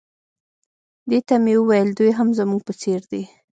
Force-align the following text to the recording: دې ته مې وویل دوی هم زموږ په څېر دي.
دې 1.09 1.19
ته 1.27 1.35
مې 1.43 1.53
وویل 1.57 1.89
دوی 1.97 2.11
هم 2.17 2.29
زموږ 2.39 2.61
په 2.67 2.73
څېر 2.81 3.01
دي. 3.11 3.23